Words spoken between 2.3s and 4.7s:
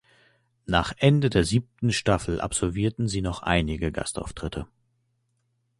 absolvierte sie noch einige Gastauftritte.